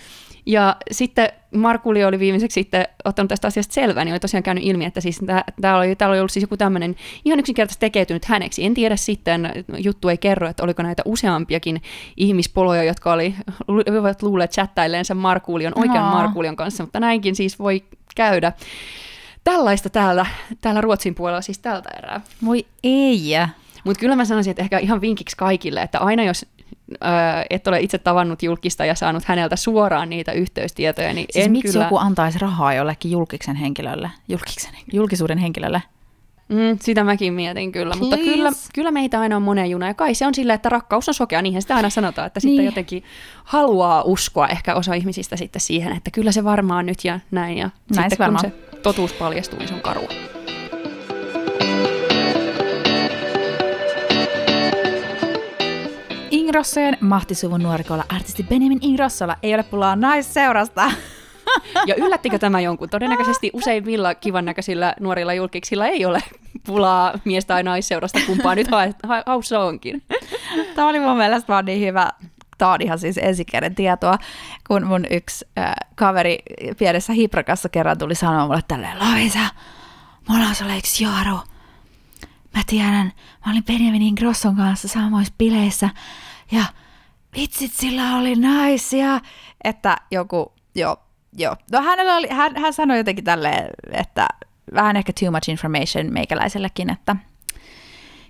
[0.46, 4.85] Ja sitten Markuli oli viimeiseksi sitten ottanut tästä asiasta selvää, niin oli tosiaan käynyt ilmi,
[4.85, 5.20] että siis
[5.61, 8.64] täällä oli, täällä oli ollut siis joku tämmöinen ihan yksinkertaisesti tekeytynyt häneksi.
[8.64, 11.83] En tiedä sitten, juttu ei kerro, että oliko näitä useampiakin
[12.16, 13.35] ihmispoloja, jotka oli,
[13.68, 16.11] olivat luulleet chattailleensa Markulion, oikean no.
[16.11, 17.83] Markulion kanssa, mutta näinkin siis voi
[18.16, 18.53] käydä.
[19.44, 20.26] Tällaista täällä,
[20.61, 22.20] täällä Ruotsin puolella siis tältä erää.
[22.44, 23.33] Voi ei.
[23.85, 26.46] Mutta kyllä mä sanoisin, että ehkä ihan vinkiksi kaikille, että aina jos
[27.50, 31.72] et ole itse tavannut julkista ja saanut häneltä suoraan niitä yhteystietoja, niin siis en miksi
[31.72, 31.85] kyllä...
[31.85, 35.83] joku antaisi rahaa jollekin julkisen henkilölle, julkisen, julkisuuden henkilölle?
[36.48, 38.16] Mm, sitä mäkin mietin kyllä, Please.
[38.16, 41.09] mutta kyllä, kyllä meitä aina on monen juna, ja kai se on sillä, että rakkaus
[41.09, 42.50] on sokea, niinhän sitä aina sanotaan, että niin.
[42.50, 43.05] sitten jotenkin
[43.44, 47.70] haluaa uskoa ehkä osa ihmisistä sitten siihen, että kyllä se varmaan nyt ja näin, ja
[47.96, 50.09] näin sitten se kun se totuus paljastuu, niin se on karua.
[56.51, 60.93] Ingrossojen mahtisuvun nuorikolla artisti Benjamin Ingrossolla ei ole pulaa naisseurasta.
[61.87, 62.89] Ja yllättikö tämä jonkun?
[62.89, 66.23] Todennäköisesti useimmilla kivan näköisillä nuorilla julkiksilla ei ole
[66.67, 68.67] pulaa mies- tai naisseurasta, kumpaa nyt
[69.27, 70.03] haussa onkin.
[70.75, 72.11] Tämä oli mun mielestä vaan niin hyvä
[72.59, 74.19] tämä on ihan siis ensikäden tietoa,
[74.67, 76.39] kun mun yksi äh, kaveri
[76.79, 79.49] pienessä hiprakassa kerran tuli sanoa mulle tälleen, Loisa,
[80.29, 81.39] mulla on sulle yksi jaaru.
[82.57, 83.13] Mä tiedän,
[83.47, 85.91] mä olin Benjamin Ingrosson kanssa samoissa bileissä
[86.51, 86.65] ja
[87.37, 89.21] vitsit sillä oli naisia,
[89.65, 90.97] että joku, joo,
[91.33, 91.57] joo.
[91.73, 94.29] No hänellä oli, hän, hän sanoi jotenkin tälleen, että
[94.75, 97.17] vähän ehkä too much information meikäläisellekin, että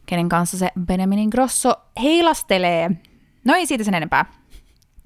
[0.07, 2.91] kenen kanssa se Benjamin Grosso heilastelee.
[3.45, 4.39] No ei siitä sen enempää.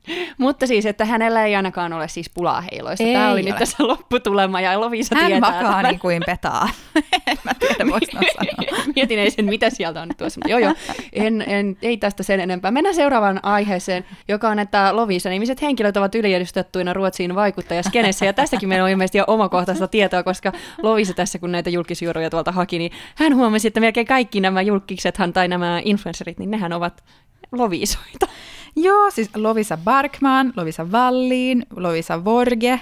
[0.39, 3.05] Mutta siis, että hänellä ei ainakaan ole siis pulaa heiloista.
[3.05, 3.51] Ei Tämä oli ole.
[3.51, 5.51] nyt tässä lopputulema ja Lovisa Hän tietää.
[5.51, 6.69] Hän makaa niin kuin petaa.
[7.27, 7.85] en mä tiedä,
[8.37, 8.83] sanoa.
[8.97, 10.41] Mietin ei sen, mitä sieltä on nyt tuossa.
[10.41, 10.75] Mutta joo, joo.
[11.13, 12.71] En, en, ei tästä sen enempää.
[12.71, 18.27] Mennään seuraavaan aiheeseen, joka on, että Lovisa ihmiset henkilöt ovat yliedustettuina Ruotsiin vaikuttajaskenessä.
[18.27, 22.53] Ja tästäkin meillä on ilmeisesti jo omakohtaista tietoa, koska Lovisa tässä, kun näitä julkisjuoruja tuolta
[22.53, 27.05] haki, niin hän huomasi, että melkein kaikki nämä julkiksethan tai nämä influencerit, niin nehän ovat
[27.59, 28.27] Lovisoita.
[28.77, 32.81] Joo, siis Lovisa Barkman, Lovisa Wallin, Lovisa Vorge,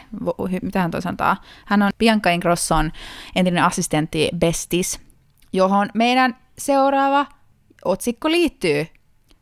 [0.62, 1.36] mitä hän toi sanotaan?
[1.66, 2.92] Hän on Bianca Ingrosson
[3.36, 5.00] entinen assistentti Bestis,
[5.52, 7.26] johon meidän seuraava
[7.84, 8.86] otsikko liittyy.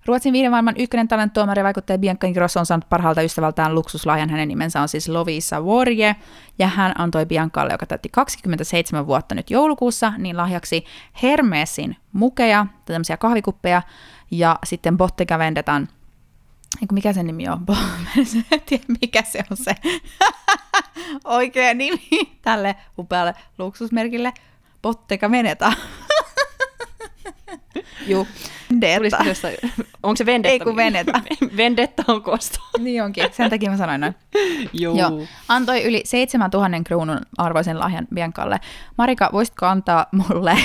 [0.07, 4.31] Ruotsin viiden maailman ykkönen talenttuomari vaikuttaja Bianca Ingrosso on saanut parhaalta ystävältään luksuslahjan.
[4.31, 6.17] Hänen nimensä on siis Lovisa Warje,
[6.59, 10.85] ja hän antoi Biancalle, joka täytti 27 vuotta nyt joulukuussa, niin lahjaksi
[11.23, 13.83] Hermesin mukeja, tämmöisiä kahvikuppeja,
[14.31, 15.89] ja sitten Bottega Vendetan
[16.93, 17.67] mikä sen nimi on?
[18.53, 19.75] en tiedä, mikä se on se
[21.25, 24.33] oikea nimi tälle upealle luksusmerkille.
[24.83, 25.73] Bottega Veneta.
[28.07, 28.27] Juu.
[28.81, 29.19] Vendetta.
[30.03, 30.53] Onko se Vendetta?
[30.53, 31.21] Ei kun Veneta.
[31.57, 32.59] Vendetta on kosto.
[32.79, 34.15] niin onkin, sen takia mä sanoin noin.
[34.73, 34.97] Joo.
[34.97, 35.27] Joo.
[35.49, 38.61] Antoi yli 7000 kruunun arvoisen lahjan Biancalle.
[38.99, 40.59] Marika, voisitko antaa mulle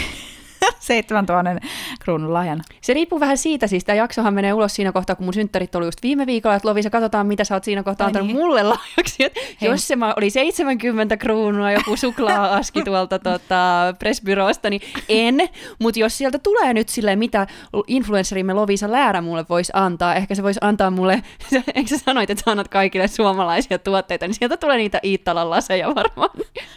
[0.79, 1.61] 7000
[2.05, 2.61] kruunun lahjan?
[2.81, 5.85] Se riippuu vähän siitä, siis tämä jaksohan menee ulos siinä kohtaa, kun mun synttärit oli
[5.85, 8.37] just viime viikolla, että Lovisa, katsotaan mitä sä oot siinä kohtaa Ai antanut niin.
[8.37, 9.23] mulle lahjaksi.
[9.23, 15.49] Et jos se oli 70 kruunua, joku suklaa-aski tuolta tota, Pressbyrosta, niin en.
[15.79, 17.47] Mutta jos sieltä tulee nyt silleen, mitä
[17.87, 21.23] influencerimme Lovisa Läärä mulle voisi antaa, ehkä se voisi antaa mulle,
[21.75, 25.95] eikö sä sanoit, että sä annat kaikille suomalaisia tuotteita, niin sieltä tulee niitä Iittalan laseja
[25.95, 26.29] varmaan.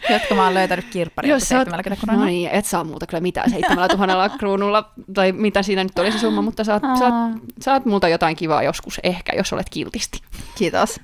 [0.09, 3.21] Jotka mä oon löytänyt kirpparilta Jos sä oot, 70 no niin, et saa muuta kyllä
[3.21, 7.13] mitään 7000 kruunulla, tai mitä siinä nyt oli se summa, mutta saat, saat,
[7.61, 10.19] saat multa jotain kivaa joskus ehkä, jos olet kiltisti.
[10.57, 10.99] Kiitos.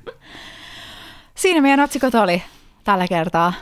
[1.35, 2.43] Siinä meidän otsikot oli
[2.83, 3.53] tällä kertaa.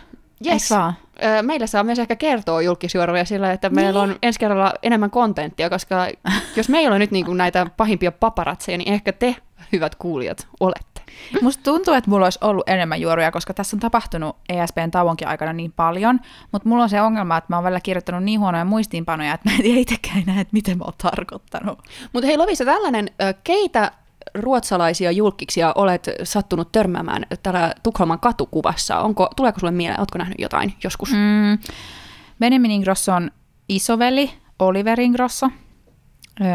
[0.46, 0.72] Yes.
[0.72, 0.94] Vaan?
[1.42, 6.08] Meillä saa myös ehkä kertoa julkisjuoroja sillä, että meillä on ensi kerralla enemmän kontenttia, koska
[6.56, 9.36] jos meillä on nyt niin kuin näitä pahimpia paparatseja, niin ehkä te,
[9.74, 11.02] hyvät kuulijat, olette.
[11.42, 15.54] Musta tuntuu, että mulla olisi ollut enemmän juoruja, koska tässä on tapahtunut ESPn tauonkin aikana
[15.54, 16.20] niin paljon,
[16.52, 19.56] mutta mulla on se ongelma, että mä oon välillä kirjoittanut niin huonoja muistiinpanoja, että mä
[19.56, 21.80] en tiedä itsekään enää, että miten mä oon tarkoittanut.
[22.14, 23.10] Mutta hei Lovisa, tällainen,
[23.44, 23.92] keitä
[24.34, 29.00] ruotsalaisia julkiksia olet sattunut törmäämään täällä Tukholman katukuvassa?
[29.00, 31.12] Onko, tuleeko sulle mieleen, oletko nähnyt jotain joskus?
[31.12, 31.18] Mm.
[31.18, 31.58] Mm.
[32.40, 33.32] Benjamin Ingrosson
[33.70, 35.50] isoveli, Oliver Ingrosso.
[36.42, 36.48] Öö,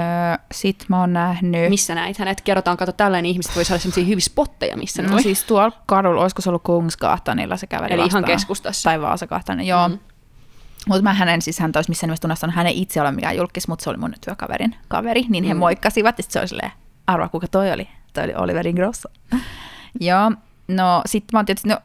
[0.52, 1.70] sit mä oon nähnyt...
[1.70, 2.40] Missä näit hänet?
[2.40, 5.22] Kerrotaan, kato, tällainen ihmiset voi saada sellaisia hyviä spotteja, missä No oli.
[5.22, 8.24] siis tuolla kadulla, olisiko se ollut Kungsgahtanilla se käveli Eli ihan vastaan.
[8.24, 8.90] keskustassa.
[8.90, 9.88] Tai Vaasakahtanen, joo.
[9.88, 9.98] Mm.
[10.88, 13.82] Mutta mä hänen, siis hän toisi missään nimessä tunnistanut hänen itse ole mikään julkis, mutta
[13.82, 15.58] se oli mun työkaverin kaveri, niin he Mm.
[15.60, 16.70] moikkasivat, ja sit se oli silleen,
[17.06, 19.08] arvaa kuka toi oli, toi oli Oliver Ingrosso.
[20.00, 20.32] joo,
[20.68, 21.78] no sit mä oon tietysti, no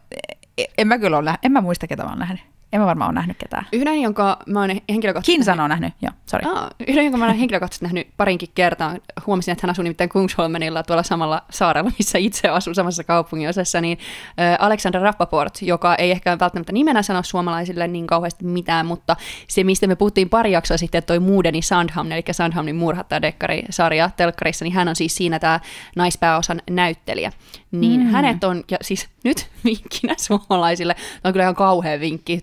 [0.78, 2.42] en mä kyllä ole nähnyt, en mä muista ketä mä oon nähnyt.
[2.74, 3.66] En mä varmaan ole nähnyt ketään.
[3.74, 5.32] Yhden, jonka mä oon henkilökohtaisesti...
[5.32, 6.50] Kinsan on nähnyt, joo, sorry.
[6.50, 8.96] Aa, yhden, jonka mä olen henkilökohtaisesti nähnyt parinkin kertaa.
[9.28, 13.98] Huomasin, että hän asuu nimittäin Kungsholmenilla tuolla samalla saarella, missä itse asun samassa kaupunginosassa, niin
[14.40, 19.16] äh, Alexander Rappaport, joka ei ehkä välttämättä nimenä sano suomalaisille niin kauheasti mitään, mutta
[19.48, 24.10] se, mistä me puhuttiin pari jaksoa sitten, että toi Moodeni Sandhamn, eli Sandhamnin murhattaja dekkari-sarja
[24.18, 25.60] telkkarissa, niin hän on siis siinä tämä
[25.96, 27.32] naispääosan näyttelijä.
[27.72, 28.08] Niin mm.
[28.08, 32.40] hänet on, ja siis nyt vinkkinä suomalaisille, tämä on kyllä ihan kauhea vinkki,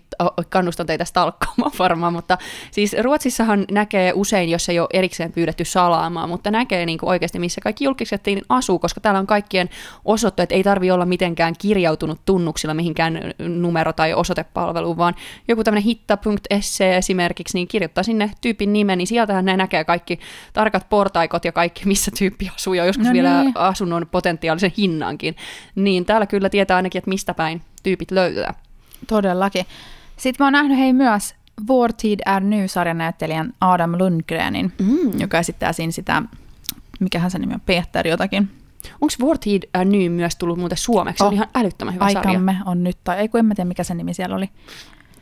[0.49, 2.39] kannustan teitä stalkkaamaan varmaan, mutta
[2.71, 7.39] siis Ruotsissahan näkee usein, jos ei ole erikseen pyydetty salaamaan, mutta näkee niin kuin oikeasti,
[7.39, 9.71] missä kaikki julkiset niin asuu, koska täällä on kaikkien
[10.05, 15.15] osoitteet, ei tarvi olla mitenkään kirjautunut tunnuksilla mihinkään numero- tai osoitepalveluun, vaan
[15.49, 20.21] joku tämmöinen hitta.se esimerkiksi, niin kirjoittaa sinne tyypin nimen, niin sieltähän ne näkee kaikki
[20.53, 23.53] tarkat portaikot ja kaikki, missä tyyppi asuu, ja joskus No vielä niin.
[23.57, 25.37] asunnon potentiaalisen hinnankin.
[25.75, 28.55] Niin täällä kyllä tietää ainakin, että mistä päin tyypit löytää.
[29.07, 29.67] Todellakin.
[30.21, 31.35] Sitten mä oon nähnyt hei myös
[31.69, 35.21] Vår tid är nu-sarjan näyttelijän Adam Lundgrenin, Mm.
[35.21, 36.23] joka esittää siinä sitä,
[37.01, 38.51] mikähän se nimi on, Peter jotakin.
[39.01, 41.19] Onko Vortid äh, Ny myös tullut muuten suomeksi?
[41.19, 41.35] Se on Oh.
[41.35, 42.29] ihan älyttömän hyvä sarja.
[42.29, 44.51] Aikamme on nyt, tai ei kun en mä tiedä mikä sen nimi siellä oli.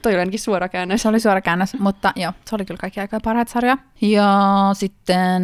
[0.03, 1.03] Toi oli ainakin suora käännös.
[1.03, 3.79] Se oli suora käännös, mutta joo, se oli kyllä kaikki aikojen parhaita sarjoja.
[4.01, 5.43] Ja sitten...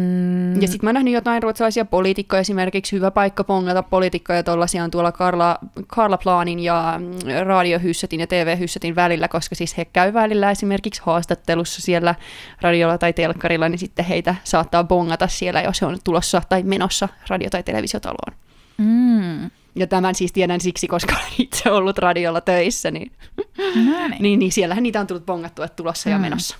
[0.61, 4.91] Ja sitten mä oon nähnyt jotain ruotsalaisia poliitikkoja, esimerkiksi hyvä paikka pongata poliitikkoja, tollasia on
[4.91, 7.13] tuolla Karla, Karla Planin ja mm,
[7.45, 12.15] radiohyssetin ja TV-hyssetin välillä, koska siis he käy välillä esimerkiksi haastattelussa siellä
[12.61, 17.09] radiolla tai telkkarilla, niin sitten heitä saattaa bongata siellä, jos he on tulossa tai menossa
[17.29, 18.37] radio- tai televisiotaloon.
[18.77, 19.51] Mm.
[19.75, 23.11] Ja tämän siis tiedän siksi, koska olen itse ollut radiolla töissä, niin,
[23.57, 24.15] No niin.
[24.19, 26.21] niin, niin siellähän niitä on tullut bongattua, tulossa ja Mm.
[26.21, 26.57] menossa.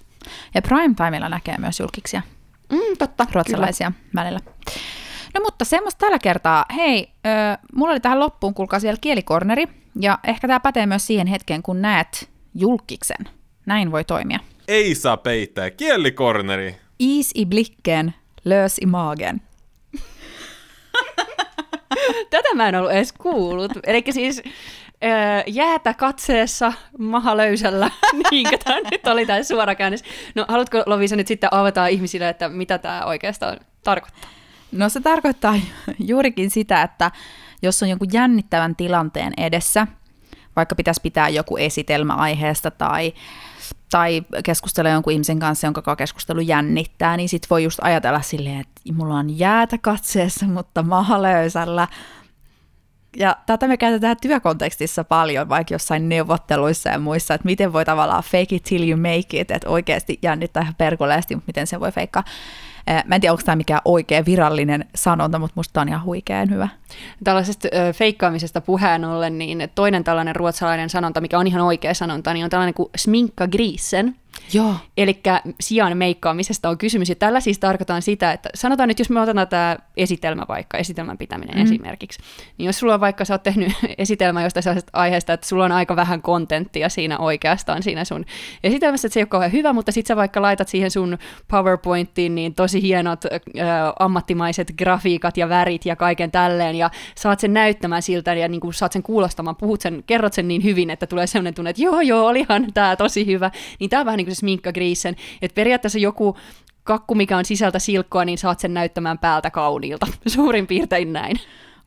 [0.56, 2.22] Ja Primetimella näkee myös julkiksia
[2.72, 4.40] Mm, totta, ruotsalaisia välillä.
[5.36, 6.66] No mutta semmoista tällä kertaa.
[6.76, 7.30] Hei, ö,
[7.76, 9.68] mulla oli tähän loppuun, kuulkaa siellä kielikorneri,
[10.00, 13.30] ja ehkä tämä pätee myös siihen hetkeen, kun näet julkiksen.
[13.66, 14.40] Näin voi toimia.
[14.68, 15.72] Ei saa peittää.
[15.72, 16.76] Kielikorneri.
[17.00, 18.14] Is i blicken,
[18.46, 19.42] lös i magen.
[22.30, 23.72] Tätä mä en ollut edes kuullut.
[23.84, 24.44] Eli siis
[25.48, 27.92] jäätä katseessa, maha löysällä,
[28.32, 30.04] niinkö tämä nyt oli tämä suora käännös.
[30.36, 34.30] No haluatko Lovisa nyt sitten avata ihmisille, että mitä tämä oikeastaan tarkoittaa?
[34.72, 35.56] No se tarkoittaa
[36.00, 37.12] juurikin sitä, että
[37.62, 39.88] jos on jonkun jännittävän tilanteen edessä,
[40.56, 43.14] vaikka pitäisi pitää joku esitelmä aiheesta tai
[43.92, 48.94] tai keskustelee jonkun ihmisen kanssa, jonka keskustelu jännittää, niin sit voi just ajatella silleen, että
[48.94, 51.88] mulla on jäätä katseessa, mutta maha löysällä.
[53.18, 58.24] Ja tätä me käytetään työkontekstissa paljon, vaikka jossain neuvotteluissa ja muissa, että miten voi tavallaan
[58.24, 61.92] fake it till you make it, että oikeasti jännittää ihan perkuleesti, mutta miten se voi
[61.92, 62.24] feikkaa.
[63.06, 66.68] Mä en tiedä, onko tämä mikään oikea virallinen sanonta, mutta musta on ihan huikean hyvä.
[67.24, 72.44] Tällaisesta feikkaamisesta puheen ollen, niin toinen tällainen ruotsalainen sanonta, mikä on ihan oikea sanonta, niin
[72.44, 74.16] on tällainen kuin sminkka grisen,
[74.54, 74.76] Joo.
[74.98, 75.22] Eli
[75.60, 79.48] sijaan meikkaamisesta on kysymys, ja tällä siis tarkoitan sitä, että sanotaan nyt, jos me otetaan
[79.48, 81.64] tämä esitelmä vaikka, esitelmän pitäminen mm.
[81.64, 82.20] esimerkiksi,
[82.58, 85.72] niin jos sulla on vaikka, sä oot tehnyt esitelmä jostain sellaisesta aiheesta, että sulla on
[85.72, 88.26] aika vähän kontenttia siinä oikeastaan siinä sun
[88.64, 91.18] esitelmässä, että se ei ole kauhean hyvä, mutta sit sä vaikka laitat siihen sun
[91.48, 93.40] PowerPointiin niin tosi hienot äh,
[94.00, 98.74] ammattimaiset grafiikat ja värit ja kaiken tälleen, ja saat sen näyttämään siltä, ja niin kuin
[98.74, 102.02] saat sen kuulostamaan, puhut sen, kerrot sen niin hyvin, että tulee sellainen tunne, että joo,
[102.02, 106.00] joo, olihan tämä tosi hyvä, niin tämä on vähän niin kuin se sminkkagriisen, että periaatteessa
[106.00, 106.38] joku
[106.84, 110.08] kakku, mikä on sisältä silkkoa, niin saat sen näyttämään päältä kauniilta.
[110.28, 111.40] Suurin piirtein näin.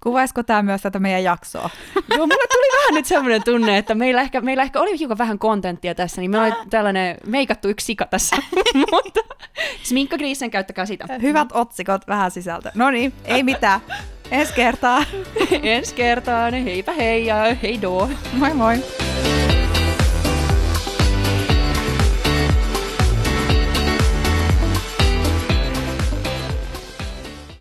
[0.03, 1.70] Kuvaisiko tämä myös tätä meidän jaksoa?
[2.16, 5.38] Joo, mulle tuli vähän nyt semmoinen tunne, että meillä ehkä, meillä ehkä oli hiukan vähän
[5.38, 8.37] kontenttia tässä, niin meillä oli tällainen meikattu yksi sika tässä,
[8.92, 9.20] mutta
[9.83, 11.07] sminkkagriisen käyttäkää sitä.
[11.22, 12.70] Hyvät otsikot, vähän sisältö.
[12.74, 13.81] No niin, ei mitään.
[14.30, 15.04] Ensi kertaa.
[15.62, 18.10] Ensi kertaan, heipä hei ja hei do.
[18.32, 18.76] Moi moi.